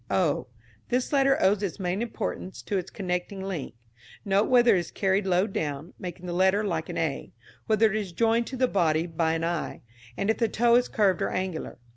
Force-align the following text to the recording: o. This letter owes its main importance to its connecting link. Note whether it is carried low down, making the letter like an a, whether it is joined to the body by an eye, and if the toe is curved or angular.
o. 0.09 0.47
This 0.89 1.13
letter 1.13 1.37
owes 1.39 1.61
its 1.61 1.79
main 1.79 2.01
importance 2.01 2.63
to 2.63 2.75
its 2.79 2.89
connecting 2.89 3.43
link. 3.43 3.75
Note 4.25 4.49
whether 4.49 4.75
it 4.75 4.79
is 4.79 4.89
carried 4.89 5.27
low 5.27 5.45
down, 5.45 5.93
making 5.99 6.25
the 6.25 6.33
letter 6.33 6.63
like 6.63 6.89
an 6.89 6.97
a, 6.97 7.31
whether 7.67 7.87
it 7.93 7.95
is 7.95 8.11
joined 8.11 8.47
to 8.47 8.57
the 8.57 8.67
body 8.67 9.05
by 9.05 9.33
an 9.33 9.43
eye, 9.43 9.83
and 10.17 10.31
if 10.31 10.39
the 10.39 10.49
toe 10.49 10.73
is 10.73 10.87
curved 10.89 11.21
or 11.21 11.29
angular. 11.29 11.77